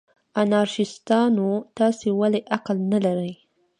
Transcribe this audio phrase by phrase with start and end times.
[0.41, 3.33] انارشیستانو، تاسې ولې عقل نه لرئ؟